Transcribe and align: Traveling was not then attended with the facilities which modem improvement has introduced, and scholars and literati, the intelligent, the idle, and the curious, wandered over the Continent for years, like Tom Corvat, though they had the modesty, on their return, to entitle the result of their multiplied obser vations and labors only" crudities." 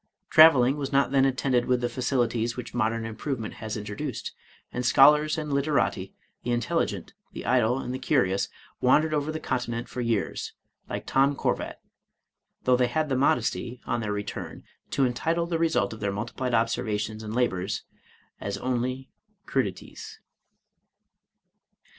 Traveling 0.31 0.77
was 0.77 0.91
not 0.91 1.11
then 1.11 1.25
attended 1.25 1.65
with 1.65 1.79
the 1.79 1.87
facilities 1.87 2.57
which 2.57 2.73
modem 2.73 3.05
improvement 3.05 3.53
has 3.61 3.77
introduced, 3.77 4.31
and 4.73 4.83
scholars 4.83 5.37
and 5.37 5.53
literati, 5.53 6.15
the 6.41 6.49
intelligent, 6.49 7.13
the 7.33 7.45
idle, 7.45 7.77
and 7.77 7.93
the 7.93 7.99
curious, 7.99 8.49
wandered 8.79 9.13
over 9.13 9.31
the 9.31 9.39
Continent 9.39 9.87
for 9.87 10.01
years, 10.01 10.53
like 10.89 11.05
Tom 11.05 11.35
Corvat, 11.35 11.79
though 12.63 12.75
they 12.75 12.87
had 12.87 13.09
the 13.09 13.15
modesty, 13.15 13.79
on 13.85 13.99
their 14.01 14.11
return, 14.11 14.63
to 14.89 15.05
entitle 15.05 15.45
the 15.45 15.59
result 15.59 15.93
of 15.93 15.99
their 15.99 16.11
multiplied 16.11 16.55
obser 16.55 16.83
vations 16.83 17.21
and 17.21 17.35
labors 17.35 17.83
only" 18.59 19.11
crudities." 19.45 20.19